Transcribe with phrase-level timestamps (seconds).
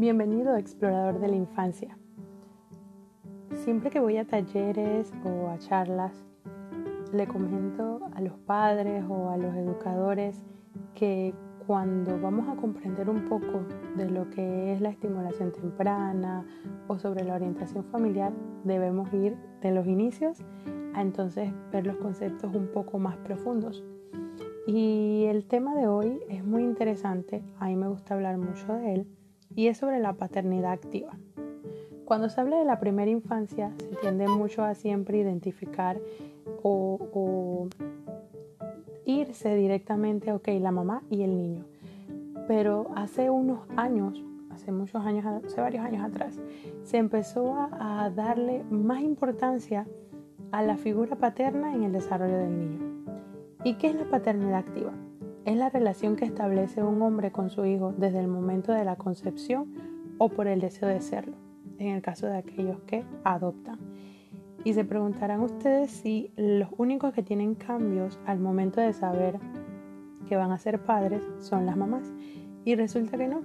[0.00, 1.98] Bienvenido explorador de la infancia.
[3.52, 6.24] Siempre que voy a talleres o a charlas,
[7.12, 10.40] le comento a los padres o a los educadores
[10.94, 11.34] que
[11.66, 13.66] cuando vamos a comprender un poco
[13.96, 16.46] de lo que es la estimulación temprana
[16.86, 20.38] o sobre la orientación familiar, debemos ir de los inicios
[20.94, 23.82] a entonces ver los conceptos un poco más profundos.
[24.64, 28.94] Y el tema de hoy es muy interesante, a mí me gusta hablar mucho de
[28.94, 29.08] él
[29.58, 31.18] y es sobre la paternidad activa.
[32.04, 35.98] Cuando se habla de la primera infancia, se tiende mucho a siempre identificar
[36.62, 37.68] o,
[39.04, 41.64] irse directamente, ok, la mamá y el niño.
[42.46, 46.38] Pero hace unos años, hace muchos años, hace varios años atrás,
[46.84, 49.88] se empezó a, a darle más importancia
[50.52, 52.78] a la figura paterna en el desarrollo del niño.
[53.64, 54.92] ¿Y qué es la paternidad activa?
[55.48, 58.96] Es la relación que establece un hombre con su hijo desde el momento de la
[58.96, 59.72] concepción
[60.18, 61.36] o por el deseo de serlo,
[61.78, 63.78] en el caso de aquellos que adoptan.
[64.62, 69.38] Y se preguntarán ustedes si los únicos que tienen cambios al momento de saber
[70.28, 72.12] que van a ser padres son las mamás.
[72.66, 73.40] Y resulta que no.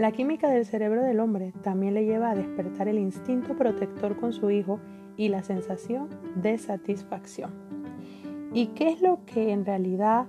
[0.00, 4.32] La química del cerebro del hombre también le lleva a despertar el instinto protector con
[4.32, 4.80] su hijo
[5.16, 7.52] y la sensación de satisfacción.
[8.52, 10.26] ¿Y qué es lo que en realidad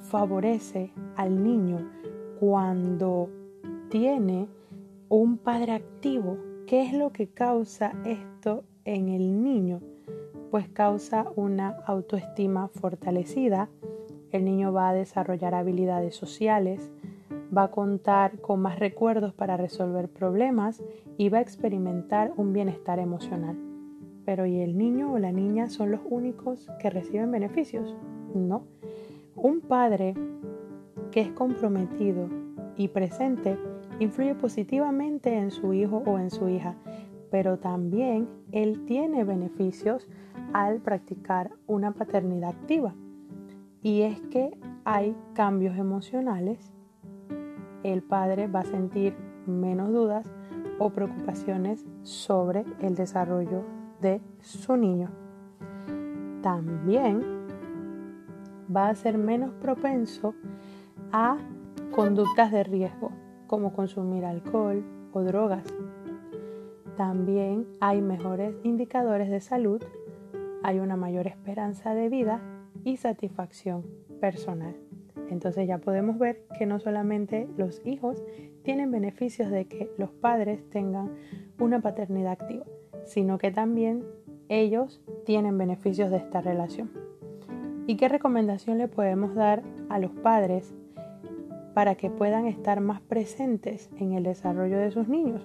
[0.00, 1.90] favorece al niño
[2.38, 3.28] cuando
[3.90, 4.48] tiene
[5.08, 6.38] un padre activo.
[6.66, 9.80] ¿Qué es lo que causa esto en el niño?
[10.50, 13.68] Pues causa una autoestima fortalecida,
[14.30, 16.92] el niño va a desarrollar habilidades sociales,
[17.56, 20.82] va a contar con más recuerdos para resolver problemas
[21.18, 23.56] y va a experimentar un bienestar emocional.
[24.24, 27.96] Pero ¿y el niño o la niña son los únicos que reciben beneficios?
[28.34, 28.64] No.
[29.42, 30.14] Un padre
[31.10, 32.28] que es comprometido
[32.76, 33.56] y presente
[33.98, 36.74] influye positivamente en su hijo o en su hija,
[37.30, 40.06] pero también él tiene beneficios
[40.52, 42.94] al practicar una paternidad activa.
[43.82, 46.70] Y es que hay cambios emocionales.
[47.82, 49.14] El padre va a sentir
[49.46, 50.30] menos dudas
[50.78, 53.64] o preocupaciones sobre el desarrollo
[54.02, 55.08] de su niño.
[56.42, 57.39] También
[58.74, 60.34] va a ser menos propenso
[61.12, 61.38] a
[61.90, 63.10] conductas de riesgo,
[63.46, 65.64] como consumir alcohol o drogas.
[66.96, 69.82] También hay mejores indicadores de salud,
[70.62, 72.40] hay una mayor esperanza de vida
[72.84, 73.84] y satisfacción
[74.20, 74.76] personal.
[75.30, 78.22] Entonces ya podemos ver que no solamente los hijos
[78.62, 81.14] tienen beneficios de que los padres tengan
[81.58, 82.66] una paternidad activa,
[83.04, 84.04] sino que también
[84.48, 87.09] ellos tienen beneficios de esta relación.
[87.90, 90.72] ¿Y qué recomendación le podemos dar a los padres
[91.74, 95.42] para que puedan estar más presentes en el desarrollo de sus niños?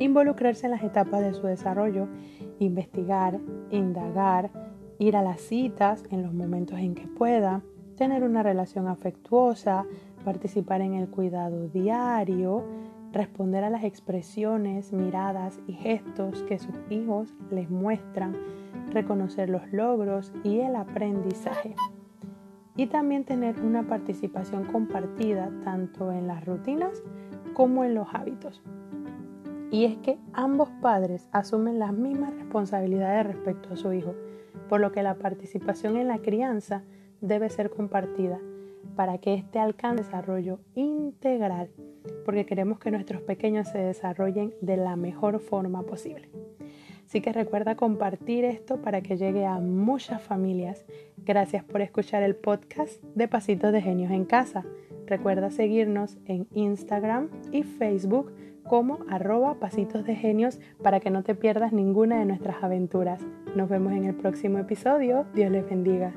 [0.00, 2.08] Involucrarse en las etapas de su desarrollo,
[2.58, 3.38] investigar,
[3.70, 4.50] indagar,
[4.98, 7.62] ir a las citas en los momentos en que pueda,
[7.96, 9.86] tener una relación afectuosa,
[10.24, 12.64] participar en el cuidado diario,
[13.12, 18.36] responder a las expresiones, miradas y gestos que sus hijos les muestran
[18.92, 21.74] reconocer los logros y el aprendizaje.
[22.76, 27.02] Y también tener una participación compartida tanto en las rutinas
[27.54, 28.62] como en los hábitos.
[29.70, 34.14] Y es que ambos padres asumen las mismas responsabilidades respecto a su hijo,
[34.68, 36.82] por lo que la participación en la crianza
[37.20, 38.40] debe ser compartida
[38.96, 41.70] para que éste alcance desarrollo integral,
[42.24, 46.28] porque queremos que nuestros pequeños se desarrollen de la mejor forma posible.
[47.06, 50.84] Así que recuerda compartir esto para que llegue a muchas familias.
[51.16, 54.64] Gracias por escuchar el podcast de Pasitos de Genios en Casa.
[55.06, 61.34] Recuerda seguirnos en Instagram y Facebook como arroba pasitos de genios para que no te
[61.34, 63.20] pierdas ninguna de nuestras aventuras.
[63.56, 65.26] Nos vemos en el próximo episodio.
[65.34, 66.14] Dios les bendiga.